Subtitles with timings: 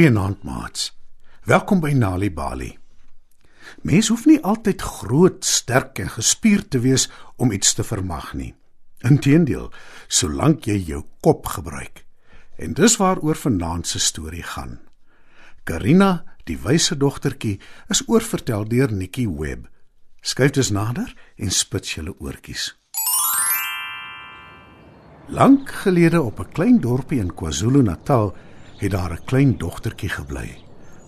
[0.00, 0.86] Goeienaand, maats.
[1.44, 2.70] Welkom by Nali Bali.
[3.84, 7.04] Mens hoef nie altyd groot, sterk en gespierd te wees
[7.36, 8.54] om iets te vermag nie.
[9.04, 9.68] Inteendeel,
[10.08, 12.06] solank jy jou kop gebruik.
[12.56, 14.78] En dis waaroor vanaand se storie gaan.
[15.68, 17.58] Karina, die wyse dogtertjie,
[17.92, 19.68] is oorvertel deur Nikki Webb.
[20.24, 22.70] Skuif dus nader en spits julle oortjies.
[25.28, 28.32] Lank gelede op 'n klein dorpie in KwaZulu-Natal
[28.80, 30.56] het daar 'n klein dogtertjie gebly.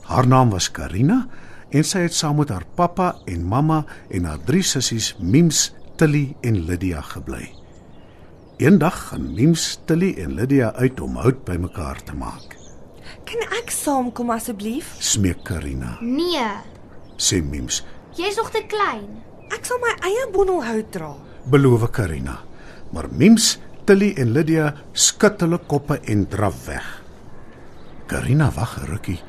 [0.02, 1.27] Haar naam was Karina
[1.70, 6.36] en sy het saam met haar pappa en mamma en haar drie sissies Mims, Tilly
[6.41, 7.55] en Lydia gebly.
[8.56, 12.56] Eendag gaan Mims, Tilly en Lydia uit om hout bymekaar te maak.
[13.24, 14.94] Kan ek saamkom asseblief?
[14.98, 15.97] Smeek Karina.
[16.00, 16.47] Nee,
[17.16, 19.22] Sê Mims, jy's nog te klein.
[19.50, 21.14] Ek sal my eie bondel hout dra.
[21.44, 22.38] beloof Karina.
[22.92, 27.02] Maar Mims, Tilly en Lydia skud hulle koppe en draf weg.
[28.12, 29.20] Karina wag 'n rukkie.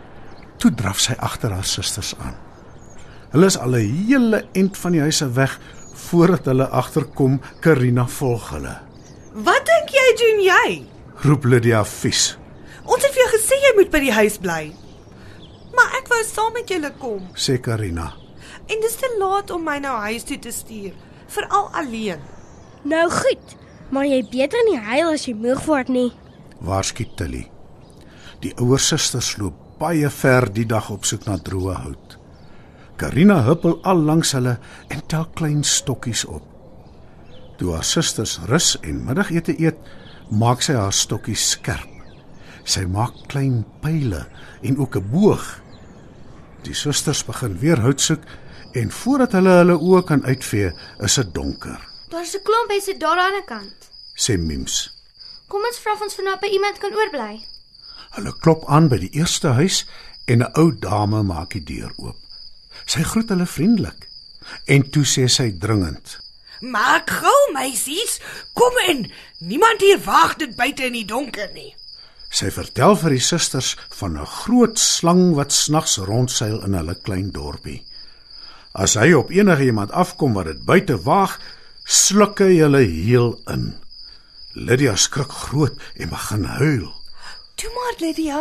[0.57, 2.35] Toe draf sy agter haar susters aan.
[3.31, 5.59] Hulle is al 'n hele end van die huis af weg
[5.93, 8.75] voordat hulle agterkom Karina volg hulle.
[9.33, 10.83] Wat dink jy doen jy?
[11.23, 12.37] Roep Lydia vies.
[12.83, 14.73] Ons het vir jou gesê jy moet by die huis bly.
[15.75, 18.13] Maar ek wou saam met julle kom sê Karina.
[18.67, 20.91] en dis te laat om my nou huis toe te stuur,
[21.27, 22.19] veral alleen.
[22.83, 23.55] Nou goed,
[23.89, 26.11] maar jy beter nie huil as jy moeg word nie.
[26.59, 27.52] Waarskynlik Tilly.
[28.43, 32.17] Die ouer susters loop baie ver die dag op soek na droë hout.
[32.99, 34.57] Karina huppel al langs hulle
[34.91, 36.43] en tel klein stokkies op.
[37.57, 39.79] Toe haar susters rus en middagete eet,
[40.31, 41.89] maak sy haar stokkies skerp.
[42.63, 44.25] Sy maak klein pile
[44.63, 45.43] en ook 'n boog.
[46.63, 48.23] Die susters begin weer hout soek
[48.73, 53.19] en voordat hulle hulle oë kan uitvee, is dit donker, Daar's 'n klomp huise daar
[53.19, 53.89] aan die kant.
[54.15, 54.91] sê Mims.
[55.47, 57.52] Kom ons vra of ons vanop by iemand kan oorbly.
[58.13, 59.83] Hulle klop aan by die eerste huis
[60.25, 62.17] en 'n ou dame maak die deur oop.
[62.85, 64.09] Sy groet hulle vriendelik
[64.65, 66.19] en toe sê sy dringend:
[66.61, 68.19] Maak gou, meisies,
[68.53, 69.11] kom in.
[69.39, 71.73] Niemand hier wag dit buite in die donker nie.
[72.33, 77.31] Sy vertel vir die susters van 'n groot slang wat snags rondseil in hulle klein
[77.31, 77.83] dorpie.
[78.73, 81.39] As hy op enige iemand afkom wat dit buite waag,
[81.85, 83.73] sluk hy hulle heel in.
[84.53, 87.02] Lydia skrik groot en begin huil.
[87.55, 88.39] Toe maar, Lydia,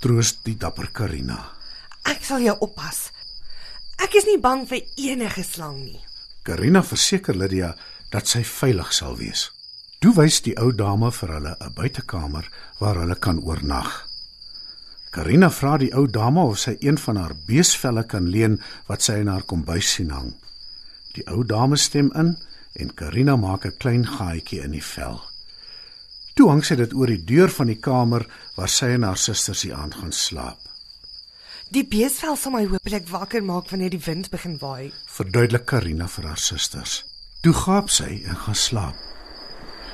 [0.00, 1.38] Troos die dapper Karina.
[2.08, 3.10] ek sal jou oppas.
[3.98, 6.00] Ek is nie bang vir enige slang nie.
[6.46, 7.74] Karina verseker Lydia
[8.12, 9.50] dat sy veilig sal wees.
[10.00, 12.46] Toe wys die ou dame vir hulle 'n buitekamer
[12.80, 14.06] waar hulle kan oornag.
[15.10, 19.18] Karina vra die ou dame of sy een van haar beesvelle kan leen wat sy
[19.20, 20.34] in haar kombuis sien hang.
[21.14, 22.36] Die ou dame stem in
[22.74, 25.20] en Karina maak 'n klein gaatjie in die vel.
[26.38, 28.22] Toe hang sy dit oor die deur van die kamer
[28.54, 30.60] waar sy en haar susters die aand gaan slaap.
[31.74, 34.92] Die beesvel sal my hopelik wakker maak wanneer die wind begin waai.
[35.16, 37.02] verduidelik Karina vir haar susters.
[37.42, 38.94] Toe gaap sy en gaan slaap.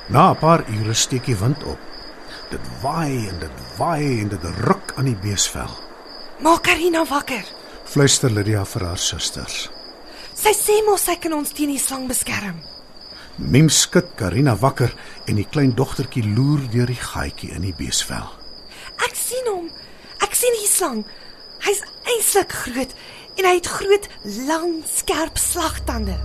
[0.09, 1.79] Na 'n paar ure steek die wind op.
[2.51, 5.73] Dit waai en dit waai en dit ruk aan die beesvel.
[6.39, 7.45] Maak Karina wakker.
[7.85, 9.69] Fluister Lydia vir haar susters.
[10.35, 12.61] Sy sê mos sy kan ons teen die slang beskerm.
[13.35, 14.93] Mim skud Karina wakker
[15.27, 18.29] en die klein dogtertjie loer deur die gaatjie in die beesvel.
[19.03, 19.67] Ek sien hom.
[20.23, 21.01] Ek sien die slang.
[21.65, 22.95] Hy's eintlik groot
[23.35, 24.07] en hy het groot,
[24.47, 26.15] lang, skerp slagtande.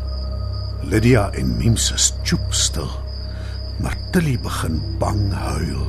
[0.87, 2.91] Lydia en Mim se stoep stil.
[3.83, 5.89] Maar Tilly begin bang huil.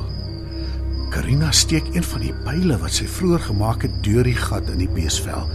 [1.14, 4.82] Karina steek een van die pile wat sy vroeër gemaak het deur die gat in
[4.82, 5.46] die beesvel.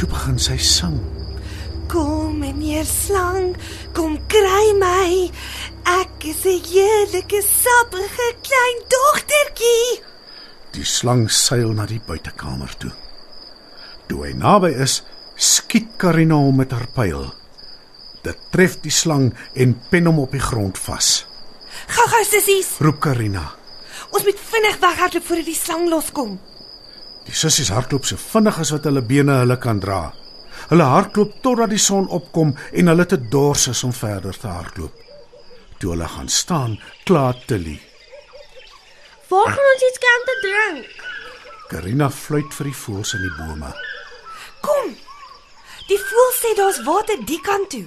[0.00, 0.96] Toe begin sy sing.
[1.92, 2.23] Kom
[2.54, 3.54] meneer slang,
[3.94, 5.30] kom kry my.
[5.84, 10.02] Ek is 'n heerlike sappige klein dogtertjie.
[10.72, 12.92] Die slang seil na die buitekamer toe.
[14.08, 15.02] Toe hy naby is,
[15.36, 17.32] skiet Karina hom met haar pyl.
[18.22, 21.26] Dit tref die slang en pen hom op die grond vas.
[21.88, 23.52] Gou-gou sissies, Roep Karina.
[24.10, 26.38] ons moet vinnig weghardloop voordat die slang loskom.
[27.26, 30.12] Die sissies hardloop so vinnig as wat hulle bene hulle kan dra.
[30.70, 34.94] Hulle hardloop totdat die son opkom en hulle te dors is om verder te hardloop.
[35.78, 37.76] Toe hulle gaan staan, kla Tilly.
[39.28, 41.02] Waar gaan ons iets kan te drink?
[41.68, 43.70] Karina fluit vir die voëls in die bome.
[44.64, 44.92] Kom.
[45.88, 47.84] Die voël sê daar's water die kant toe.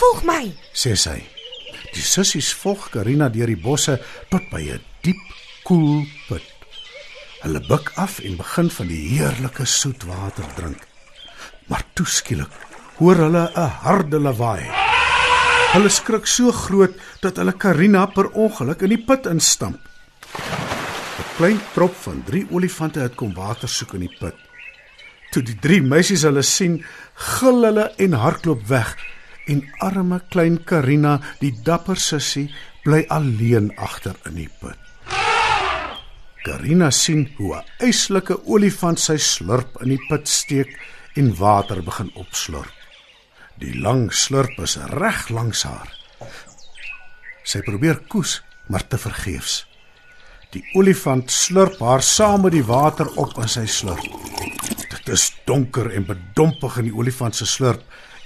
[0.00, 0.42] Volg my.
[0.72, 1.18] sê sy.
[1.94, 3.98] Die sissies volg Karina deur die bosse
[4.30, 5.22] tot by 'n diep,
[5.64, 6.46] koel put.
[7.42, 10.80] Hulle buig af en begin van die heerlike soet water drink.
[11.70, 12.52] Maar toe skielik
[12.98, 14.64] hoor hulle 'n harde lawaai.
[15.74, 19.80] Hulle skrik so groot dat hulle Karina per ongeluk in die put instamp.
[21.18, 24.34] 'n klein trop van 3 olifante het kom water soek in die put.
[25.30, 26.84] Toe die drie meisies hulle sien,
[27.14, 28.96] gil hulle en hardloop weg
[29.46, 34.78] en arme klein Karina, die dapper sussie, bly alleen agter in die put.
[36.44, 40.78] Karina sien hoe 'n eislike olifant sy slurp in die put steek
[41.14, 42.72] en water begin opslurp.
[43.62, 45.90] Die lang slurp is reg langs haar.
[47.46, 49.62] Sy probeer koes, maar te vergeefs.
[50.54, 54.06] Die olifant slurp haar saam met die water op in sy slurp.
[54.90, 57.82] Dit is donker en bedompig in die olifant se slurp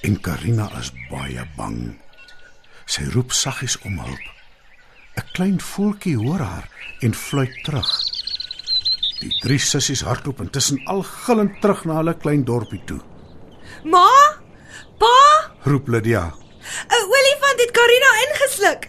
[0.06, 1.80] en Karina is baie bang.
[2.88, 4.26] Sy roep saggies om hulp.
[5.18, 6.68] 'n Klein voeltjie hoor haar
[7.02, 7.90] en fluit terug.
[9.18, 13.00] Die drie sissies hardloop intussen al gillend terug na hulle klein dorpie toe.
[13.84, 14.06] Ma?
[14.98, 15.14] Pa?
[15.66, 16.28] Roep Lydia.
[16.28, 18.82] 'n Olifant het Karina ingesluk.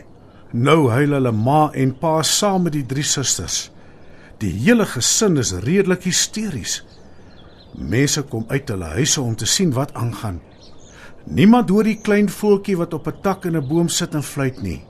[0.51, 3.71] Nou huil hulle ma en pa saam met die drie susters.
[4.39, 6.83] Die hele gesin is redelik hysteries.
[7.73, 10.41] Mense kom uit hulle huise om te sien wat aangaan.
[11.25, 14.61] Niemand hoor die klein voeltjie wat op 'n tak in 'n boom sit en fluit
[14.61, 14.81] nie.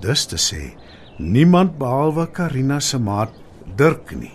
[0.00, 0.74] Dis te sê,
[1.18, 3.30] niemand behalwe Karina se maat
[3.76, 4.32] Dirk nie,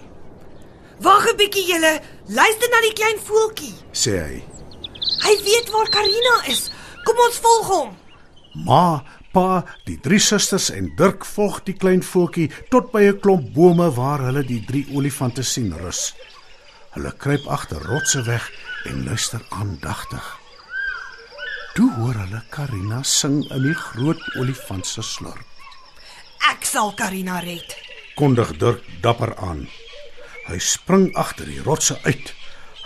[0.99, 2.01] Wag 'n bietjie julle.
[2.27, 3.73] Luister na die klein voeltjie.
[3.93, 4.43] sê hy.
[5.25, 6.71] Hy weet waar Karina is.
[7.03, 7.97] Kom ons volg hom.
[8.65, 13.53] Ma, pa, die drie susters en Dirk volg die klein voeltjie tot by 'n klomp
[13.53, 16.13] bome waar hulle die drie olifante sien rus.
[16.95, 18.51] Hulle kruip agter rotse weg
[18.85, 20.25] en luister aandagtig.
[21.75, 25.45] Toe hoor hulle Karina sing in die groot olifant se slurp.
[26.51, 27.75] Ek sal Karina red.
[28.15, 29.67] Kondig Dirk dapper aan.
[30.47, 32.31] Hy spring agter die rotse uit.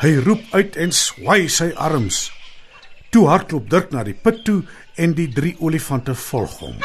[0.01, 2.31] Hy roep uit en swai sy arms.
[3.13, 4.63] Toe hardloop Dirk na die put toe
[4.97, 6.79] en die drie olifante volg hom.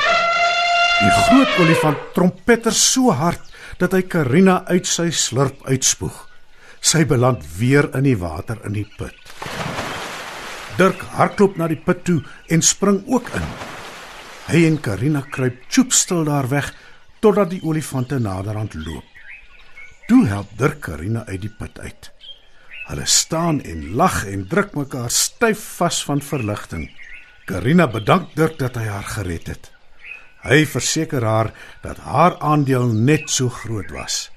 [0.96, 3.40] Die groot olifant trompeter so hard
[3.80, 6.16] dat hy Karina uit sy slurp uitspoeg.
[6.80, 9.16] Sy beland weer in die water in die put.
[10.76, 12.20] Dirk hardloop na die put toe
[12.52, 13.50] en spring ook in.
[14.52, 16.68] Hy en Karina kruip choopstil daar weg
[17.24, 19.15] totdat die olifante naderhand loop.
[20.06, 22.10] Toe help Dirk Karina uit die put uit.
[22.86, 26.84] Hulle staan en lag en druk mekaar styf vas van verligting.
[27.50, 29.72] Karina bedank Dirk dat hy haar gered het.
[30.46, 31.50] Hy verseker haar
[31.82, 34.28] dat haar aandeel net so groot was.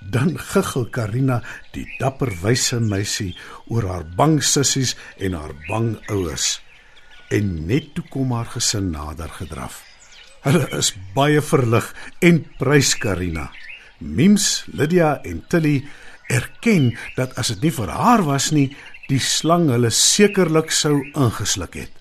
[0.00, 1.42] Dan giggel Karina,
[1.76, 3.34] die dapper wyse meisie,
[3.68, 6.62] oor haar bang sissies en haar bang ouers.
[7.28, 9.82] En net toe kom haar gesin nader gedraf.
[10.46, 11.92] Hulle is baie verlig
[12.24, 13.50] en prys Karina.
[13.98, 15.80] Mims, Lydia en Tilly
[16.28, 18.68] erken dat as dit nie vir haar was nie,
[19.08, 21.92] die slang hulle sekerlik sou ingesluk het.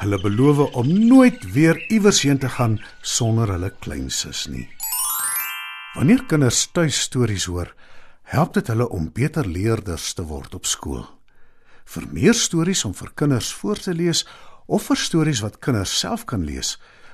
[0.00, 4.66] Hulle beloof om nooit weer iewers heen te gaan sonder hulle kleinsus nie.
[5.94, 7.70] Wanneer kinders tuis stories hoor,
[8.34, 11.04] help dit hulle om beter leerders te word op skool.
[11.84, 14.24] Vir meer stories om vir kinders voor te lees
[14.66, 16.78] of vir stories wat kinders self kan lees,